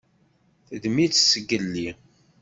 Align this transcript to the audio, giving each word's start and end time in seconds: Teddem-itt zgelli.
Teddem-itt 0.67 1.21
zgelli. 1.31 1.89